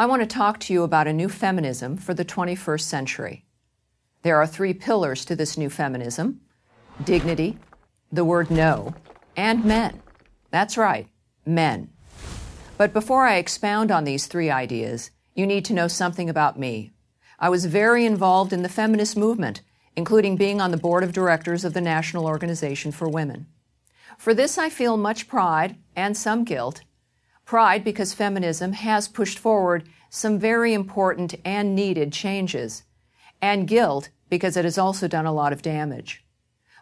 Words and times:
I 0.00 0.06
want 0.06 0.22
to 0.22 0.26
talk 0.26 0.60
to 0.60 0.72
you 0.72 0.84
about 0.84 1.08
a 1.08 1.12
new 1.12 1.28
feminism 1.28 1.96
for 1.96 2.14
the 2.14 2.24
21st 2.24 2.82
century. 2.82 3.44
There 4.22 4.36
are 4.36 4.46
three 4.46 4.72
pillars 4.72 5.24
to 5.24 5.34
this 5.34 5.58
new 5.58 5.68
feminism 5.68 6.40
dignity, 7.02 7.58
the 8.12 8.24
word 8.24 8.48
no, 8.48 8.94
and 9.36 9.64
men. 9.64 10.00
That's 10.52 10.78
right, 10.78 11.08
men. 11.44 11.90
But 12.76 12.92
before 12.92 13.26
I 13.26 13.38
expound 13.38 13.90
on 13.90 14.04
these 14.04 14.28
three 14.28 14.50
ideas, 14.50 15.10
you 15.34 15.48
need 15.48 15.64
to 15.64 15.74
know 15.74 15.88
something 15.88 16.30
about 16.30 16.56
me. 16.56 16.92
I 17.40 17.48
was 17.48 17.64
very 17.64 18.06
involved 18.06 18.52
in 18.52 18.62
the 18.62 18.68
feminist 18.68 19.16
movement, 19.16 19.62
including 19.96 20.36
being 20.36 20.60
on 20.60 20.70
the 20.70 20.76
board 20.76 21.02
of 21.02 21.12
directors 21.12 21.64
of 21.64 21.74
the 21.74 21.80
National 21.80 22.26
Organization 22.26 22.92
for 22.92 23.08
Women. 23.08 23.46
For 24.16 24.32
this, 24.32 24.58
I 24.58 24.68
feel 24.68 24.96
much 24.96 25.26
pride 25.26 25.76
and 25.96 26.16
some 26.16 26.44
guilt. 26.44 26.82
Pride 27.48 27.82
because 27.82 28.12
feminism 28.12 28.74
has 28.74 29.08
pushed 29.08 29.38
forward 29.38 29.88
some 30.10 30.38
very 30.38 30.74
important 30.74 31.34
and 31.46 31.74
needed 31.74 32.12
changes, 32.12 32.82
and 33.40 33.66
guilt 33.66 34.10
because 34.28 34.54
it 34.54 34.66
has 34.66 34.76
also 34.76 35.08
done 35.08 35.24
a 35.24 35.32
lot 35.32 35.54
of 35.54 35.62
damage. 35.62 36.26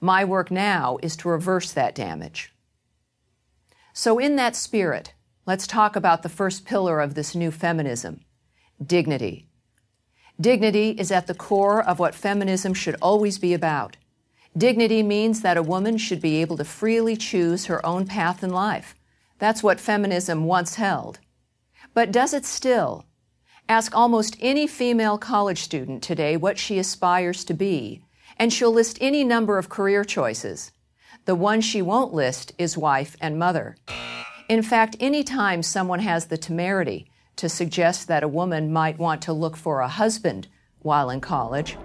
My 0.00 0.24
work 0.24 0.52
now 0.52 0.98
is 1.02 1.16
to 1.16 1.28
reverse 1.28 1.72
that 1.72 1.96
damage. 1.96 2.54
So, 3.92 4.20
in 4.20 4.36
that 4.36 4.54
spirit, 4.54 5.14
let's 5.46 5.66
talk 5.66 5.96
about 5.96 6.22
the 6.22 6.28
first 6.28 6.64
pillar 6.64 7.00
of 7.00 7.14
this 7.16 7.34
new 7.34 7.50
feminism 7.50 8.20
dignity. 8.80 9.48
Dignity 10.40 10.90
is 10.90 11.10
at 11.10 11.26
the 11.26 11.34
core 11.34 11.82
of 11.82 11.98
what 11.98 12.14
feminism 12.14 12.72
should 12.72 12.94
always 13.02 13.36
be 13.36 13.52
about. 13.52 13.96
Dignity 14.56 15.02
means 15.02 15.40
that 15.40 15.56
a 15.56 15.62
woman 15.62 15.98
should 15.98 16.20
be 16.20 16.40
able 16.40 16.56
to 16.56 16.64
freely 16.64 17.16
choose 17.16 17.66
her 17.66 17.84
own 17.84 18.06
path 18.06 18.44
in 18.44 18.50
life. 18.50 18.94
That's 19.42 19.60
what 19.60 19.80
feminism 19.80 20.44
once 20.44 20.76
held. 20.76 21.18
But 21.94 22.12
does 22.12 22.32
it 22.32 22.44
still? 22.44 23.06
Ask 23.68 23.92
almost 23.92 24.36
any 24.38 24.68
female 24.68 25.18
college 25.18 25.62
student 25.62 26.00
today 26.00 26.36
what 26.36 26.58
she 26.58 26.78
aspires 26.78 27.42
to 27.46 27.52
be, 27.52 28.04
and 28.36 28.52
she'll 28.52 28.70
list 28.70 28.98
any 29.00 29.24
number 29.24 29.58
of 29.58 29.68
career 29.68 30.04
choices. 30.04 30.70
The 31.24 31.34
one 31.34 31.60
she 31.60 31.82
won't 31.82 32.14
list 32.14 32.52
is 32.56 32.78
wife 32.78 33.16
and 33.20 33.36
mother. 33.36 33.76
In 34.48 34.62
fact, 34.62 34.94
any 35.00 35.24
time 35.24 35.64
someone 35.64 35.98
has 35.98 36.26
the 36.26 36.38
temerity 36.38 37.10
to 37.34 37.48
suggest 37.48 38.06
that 38.06 38.22
a 38.22 38.28
woman 38.28 38.72
might 38.72 39.00
want 39.00 39.22
to 39.22 39.32
look 39.32 39.56
for 39.56 39.80
a 39.80 39.88
husband 39.88 40.46
while 40.82 41.10
in 41.10 41.20
college, 41.20 41.76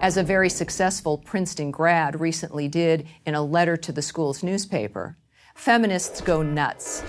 as 0.00 0.16
a 0.16 0.22
very 0.22 0.48
successful 0.48 1.18
Princeton 1.18 1.72
grad 1.72 2.20
recently 2.20 2.68
did 2.68 3.08
in 3.26 3.34
a 3.34 3.42
letter 3.42 3.76
to 3.78 3.90
the 3.90 4.00
school's 4.00 4.44
newspaper, 4.44 5.16
feminists 5.54 6.20
go 6.20 6.42
nuts. 6.42 7.02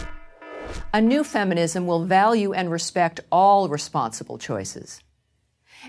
A 0.94 1.02
new 1.02 1.24
feminism 1.24 1.86
will 1.86 2.06
value 2.06 2.54
and 2.54 2.72
respect 2.72 3.20
all 3.32 3.70
responsible 3.70 4.38
choices. 4.38 5.02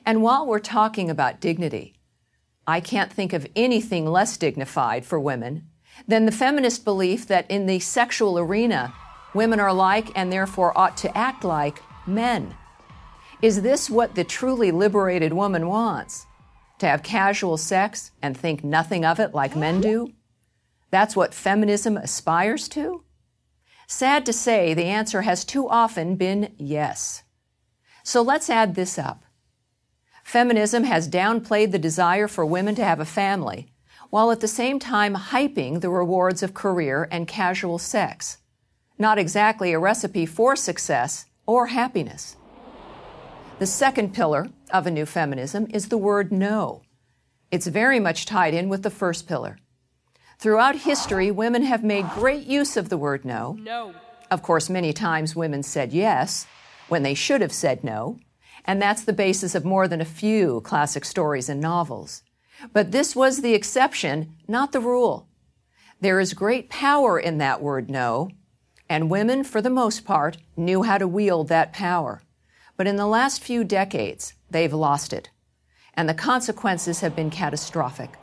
And 0.06 0.22
while 0.22 0.46
we're 0.46 0.58
talking 0.58 1.10
about 1.10 1.40
dignity, 1.40 1.94
I 2.66 2.80
can't 2.80 3.12
think 3.12 3.32
of 3.32 3.46
anything 3.56 4.06
less 4.06 4.36
dignified 4.36 5.04
for 5.04 5.18
women 5.18 5.68
than 6.06 6.26
the 6.26 6.32
feminist 6.32 6.84
belief 6.84 7.26
that 7.26 7.50
in 7.50 7.66
the 7.66 7.80
sexual 7.80 8.38
arena, 8.38 8.94
women 9.34 9.60
are 9.60 9.72
like 9.72 10.16
and 10.16 10.32
therefore 10.32 10.76
ought 10.78 10.96
to 10.98 11.16
act 11.16 11.44
like 11.44 11.82
men. 12.06 12.54
Is 13.42 13.62
this 13.62 13.90
what 13.90 14.14
the 14.14 14.24
truly 14.24 14.70
liberated 14.70 15.32
woman 15.32 15.66
wants? 15.66 16.26
To 16.78 16.86
have 16.86 17.02
casual 17.02 17.56
sex 17.56 18.12
and 18.22 18.36
think 18.36 18.64
nothing 18.64 19.04
of 19.04 19.20
it 19.20 19.34
like 19.34 19.56
men 19.56 19.80
do? 19.80 20.12
That's 20.92 21.16
what 21.16 21.32
feminism 21.32 21.96
aspires 21.96 22.68
to? 22.68 23.02
Sad 23.88 24.26
to 24.26 24.32
say, 24.32 24.74
the 24.74 24.84
answer 24.84 25.22
has 25.22 25.42
too 25.42 25.66
often 25.66 26.16
been 26.16 26.54
yes. 26.58 27.22
So 28.04 28.20
let's 28.20 28.50
add 28.50 28.74
this 28.74 28.98
up. 28.98 29.24
Feminism 30.22 30.84
has 30.84 31.08
downplayed 31.08 31.72
the 31.72 31.78
desire 31.78 32.28
for 32.28 32.44
women 32.44 32.74
to 32.74 32.84
have 32.84 33.00
a 33.00 33.06
family, 33.06 33.72
while 34.10 34.30
at 34.30 34.40
the 34.40 34.48
same 34.48 34.78
time 34.78 35.14
hyping 35.14 35.80
the 35.80 35.88
rewards 35.88 36.42
of 36.42 36.52
career 36.52 37.08
and 37.10 37.26
casual 37.26 37.78
sex. 37.78 38.38
Not 38.98 39.18
exactly 39.18 39.72
a 39.72 39.78
recipe 39.78 40.26
for 40.26 40.54
success 40.56 41.24
or 41.46 41.68
happiness. 41.68 42.36
The 43.58 43.66
second 43.66 44.12
pillar 44.12 44.48
of 44.70 44.86
a 44.86 44.90
new 44.90 45.06
feminism 45.06 45.68
is 45.70 45.88
the 45.88 45.98
word 45.98 46.30
no. 46.30 46.82
It's 47.50 47.66
very 47.66 47.98
much 47.98 48.26
tied 48.26 48.52
in 48.52 48.68
with 48.68 48.82
the 48.82 48.90
first 48.90 49.26
pillar. 49.26 49.56
Throughout 50.42 50.74
history, 50.74 51.30
women 51.30 51.62
have 51.62 51.84
made 51.84 52.10
great 52.10 52.48
use 52.48 52.76
of 52.76 52.88
the 52.88 52.98
word 52.98 53.24
no. 53.24 53.52
No. 53.60 53.94
Of 54.28 54.42
course, 54.42 54.68
many 54.68 54.92
times 54.92 55.36
women 55.36 55.62
said 55.62 55.92
yes 55.92 56.48
when 56.88 57.04
they 57.04 57.14
should 57.14 57.40
have 57.42 57.52
said 57.52 57.84
no, 57.84 58.18
and 58.64 58.82
that's 58.82 59.04
the 59.04 59.12
basis 59.12 59.54
of 59.54 59.64
more 59.64 59.86
than 59.86 60.00
a 60.00 60.04
few 60.04 60.60
classic 60.62 61.04
stories 61.04 61.48
and 61.48 61.60
novels. 61.60 62.24
But 62.72 62.90
this 62.90 63.14
was 63.14 63.42
the 63.42 63.54
exception, 63.54 64.34
not 64.48 64.72
the 64.72 64.80
rule. 64.80 65.28
There 66.00 66.18
is 66.18 66.34
great 66.34 66.68
power 66.68 67.20
in 67.20 67.38
that 67.38 67.62
word 67.62 67.88
no, 67.88 68.28
and 68.88 69.08
women, 69.08 69.44
for 69.44 69.62
the 69.62 69.70
most 69.70 70.04
part, 70.04 70.38
knew 70.56 70.82
how 70.82 70.98
to 70.98 71.06
wield 71.06 71.46
that 71.50 71.72
power. 71.72 72.20
But 72.76 72.88
in 72.88 72.96
the 72.96 73.06
last 73.06 73.44
few 73.44 73.62
decades, 73.62 74.34
they've 74.50 74.74
lost 74.74 75.12
it. 75.12 75.30
And 75.94 76.08
the 76.08 76.14
consequences 76.14 76.98
have 76.98 77.14
been 77.14 77.30
catastrophic. 77.30 78.18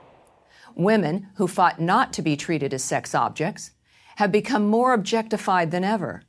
Women 0.80 1.28
who 1.36 1.50
fought 1.50 1.82
not 1.82 2.14
to 2.14 2.22
be 2.22 2.38
treated 2.38 2.74
as 2.74 2.86
sex 2.86 3.14
objects 3.14 3.72
have 4.16 4.32
become 4.32 4.66
more 4.66 4.94
objectified 4.94 5.72
than 5.72 5.84
ever. 5.84 6.24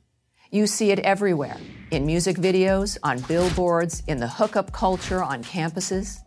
You 0.51 0.67
see 0.67 0.91
it 0.91 0.99
everywhere 0.99 1.55
in 1.89 2.05
music 2.05 2.35
videos, 2.35 2.97
on 3.01 3.21
billboards, 3.21 4.03
in 4.07 4.17
the 4.17 4.27
hookup 4.27 4.73
culture 4.73 5.23
on 5.23 5.45
campuses. 5.45 6.17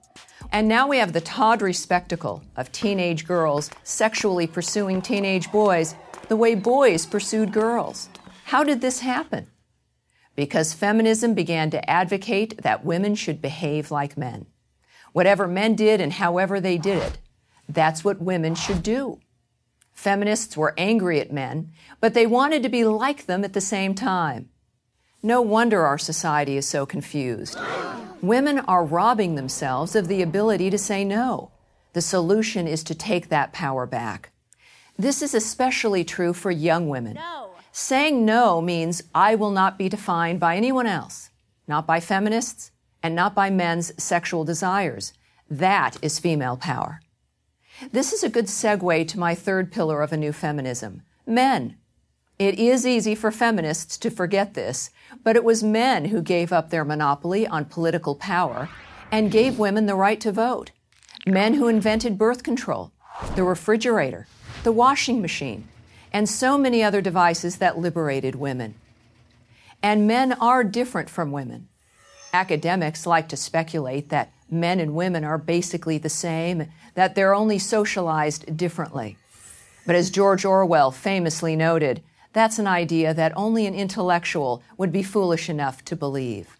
And 0.52 0.66
now 0.66 0.88
we 0.88 0.96
have 0.96 1.12
the 1.12 1.20
tawdry 1.20 1.74
spectacle 1.74 2.42
of 2.56 2.72
teenage 2.72 3.26
girls 3.26 3.70
sexually 3.82 4.46
pursuing 4.46 5.02
teenage 5.02 5.52
boys 5.52 5.94
the 6.28 6.36
way 6.36 6.54
boys 6.54 7.04
pursued 7.04 7.52
girls. 7.52 8.08
How 8.44 8.64
did 8.64 8.80
this 8.80 9.00
happen? 9.00 9.48
Because 10.34 10.72
feminism 10.72 11.34
began 11.34 11.68
to 11.72 11.90
advocate 11.90 12.62
that 12.62 12.86
women 12.86 13.16
should 13.16 13.42
behave 13.42 13.90
like 13.90 14.16
men. 14.16 14.46
Whatever 15.12 15.46
men 15.46 15.74
did 15.74 16.00
and 16.00 16.14
however 16.14 16.58
they 16.58 16.78
did 16.78 17.02
it, 17.02 17.18
that's 17.68 18.04
what 18.04 18.20
women 18.20 18.54
should 18.54 18.82
do. 18.82 19.20
Feminists 19.92 20.56
were 20.56 20.74
angry 20.76 21.20
at 21.20 21.32
men, 21.32 21.72
but 22.00 22.14
they 22.14 22.26
wanted 22.26 22.62
to 22.62 22.68
be 22.68 22.84
like 22.84 23.26
them 23.26 23.44
at 23.44 23.52
the 23.52 23.60
same 23.60 23.94
time. 23.94 24.48
No 25.22 25.40
wonder 25.40 25.86
our 25.86 25.96
society 25.96 26.56
is 26.56 26.68
so 26.68 26.84
confused. 26.84 27.58
Women 28.20 28.58
are 28.58 28.84
robbing 28.84 29.34
themselves 29.36 29.96
of 29.96 30.08
the 30.08 30.20
ability 30.20 30.68
to 30.70 30.78
say 30.78 31.04
no. 31.04 31.50
The 31.94 32.02
solution 32.02 32.66
is 32.66 32.84
to 32.84 32.94
take 32.94 33.28
that 33.28 33.52
power 33.52 33.86
back. 33.86 34.30
This 34.98 35.22
is 35.22 35.34
especially 35.34 36.04
true 36.04 36.32
for 36.32 36.50
young 36.50 36.88
women. 36.88 37.14
No. 37.14 37.50
Saying 37.72 38.24
no 38.24 38.60
means 38.60 39.02
I 39.14 39.34
will 39.34 39.50
not 39.50 39.78
be 39.78 39.88
defined 39.88 40.40
by 40.40 40.56
anyone 40.56 40.86
else, 40.86 41.30
not 41.66 41.86
by 41.86 42.00
feminists, 42.00 42.70
and 43.02 43.14
not 43.14 43.34
by 43.34 43.50
men's 43.50 43.92
sexual 44.02 44.44
desires. 44.44 45.12
That 45.48 45.96
is 46.02 46.18
female 46.18 46.56
power. 46.56 47.00
This 47.90 48.12
is 48.12 48.22
a 48.22 48.28
good 48.28 48.46
segue 48.46 49.08
to 49.08 49.18
my 49.18 49.34
third 49.34 49.72
pillar 49.72 50.00
of 50.02 50.12
a 50.12 50.16
new 50.16 50.32
feminism 50.32 51.02
men. 51.26 51.76
It 52.38 52.58
is 52.58 52.86
easy 52.86 53.14
for 53.14 53.30
feminists 53.30 53.96
to 53.98 54.10
forget 54.10 54.54
this, 54.54 54.90
but 55.22 55.36
it 55.36 55.44
was 55.44 55.62
men 55.62 56.06
who 56.06 56.20
gave 56.20 56.52
up 56.52 56.70
their 56.70 56.84
monopoly 56.84 57.46
on 57.46 57.64
political 57.64 58.14
power 58.14 58.68
and 59.10 59.30
gave 59.30 59.58
women 59.58 59.86
the 59.86 59.94
right 59.94 60.20
to 60.20 60.32
vote. 60.32 60.70
Men 61.26 61.54
who 61.54 61.68
invented 61.68 62.18
birth 62.18 62.42
control, 62.42 62.92
the 63.34 63.44
refrigerator, 63.44 64.26
the 64.62 64.72
washing 64.72 65.22
machine, 65.22 65.66
and 66.12 66.28
so 66.28 66.58
many 66.58 66.82
other 66.82 67.00
devices 67.00 67.56
that 67.56 67.78
liberated 67.78 68.34
women. 68.34 68.74
And 69.82 70.06
men 70.06 70.32
are 70.34 70.62
different 70.62 71.08
from 71.08 71.32
women. 71.32 71.68
Academics 72.32 73.06
like 73.06 73.28
to 73.28 73.36
speculate 73.36 74.10
that 74.10 74.32
men 74.54 74.80
and 74.80 74.94
women 74.94 75.24
are 75.24 75.38
basically 75.38 75.98
the 75.98 76.08
same, 76.08 76.68
that 76.94 77.14
they're 77.14 77.34
only 77.34 77.58
socialized 77.58 78.56
differently. 78.56 79.16
But 79.86 79.96
as 79.96 80.10
George 80.10 80.44
Orwell 80.44 80.90
famously 80.90 81.56
noted, 81.56 82.02
that's 82.32 82.58
an 82.58 82.66
idea 82.66 83.12
that 83.14 83.36
only 83.36 83.66
an 83.66 83.74
intellectual 83.74 84.62
would 84.76 84.92
be 84.92 85.02
foolish 85.02 85.48
enough 85.48 85.84
to 85.84 85.96
believe. 85.96 86.58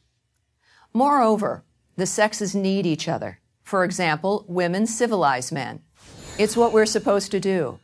Moreover, 0.92 1.64
the 1.96 2.06
sexes 2.06 2.54
need 2.54 2.86
each 2.86 3.08
other. 3.08 3.40
For 3.62 3.82
example, 3.82 4.44
women 4.46 4.86
civilize 4.86 5.50
men. 5.50 5.80
It's 6.38 6.56
what 6.56 6.72
we're 6.72 6.86
supposed 6.86 7.30
to 7.30 7.40
do. 7.40 7.78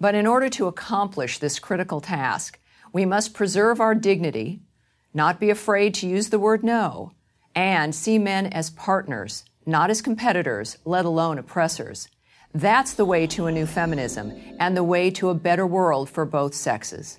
But 0.00 0.14
in 0.14 0.26
order 0.26 0.48
to 0.50 0.66
accomplish 0.66 1.38
this 1.38 1.58
critical 1.58 2.00
task, 2.00 2.58
we 2.92 3.06
must 3.06 3.34
preserve 3.34 3.80
our 3.80 3.94
dignity, 3.94 4.60
not 5.14 5.40
be 5.40 5.48
afraid 5.48 5.94
to 5.94 6.06
use 6.06 6.28
the 6.28 6.38
word 6.38 6.62
no, 6.62 7.12
and 7.56 7.94
see 7.94 8.18
men 8.18 8.46
as 8.46 8.70
partners, 8.70 9.44
not 9.64 9.90
as 9.90 10.02
competitors, 10.02 10.76
let 10.84 11.06
alone 11.06 11.38
oppressors. 11.38 12.08
That's 12.54 12.94
the 12.94 13.04
way 13.04 13.26
to 13.28 13.46
a 13.46 13.52
new 13.52 13.66
feminism 13.66 14.32
and 14.60 14.76
the 14.76 14.84
way 14.84 15.10
to 15.12 15.30
a 15.30 15.34
better 15.34 15.66
world 15.66 16.08
for 16.08 16.24
both 16.24 16.54
sexes. 16.54 17.18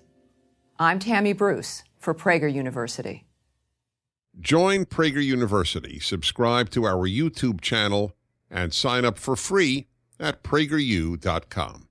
I'm 0.80 1.00
Tammy 1.00 1.34
Bruce 1.34 1.84
for 1.98 2.14
Prager 2.14 2.52
University. 2.52 3.26
Join 4.40 4.86
Prager 4.86 5.24
University, 5.24 6.00
subscribe 6.00 6.70
to 6.70 6.86
our 6.86 7.08
YouTube 7.08 7.60
channel, 7.60 8.14
and 8.52 8.72
sign 8.72 9.04
up 9.04 9.18
for 9.18 9.36
free 9.36 9.88
at 10.20 10.44
prageru.com. 10.44 11.87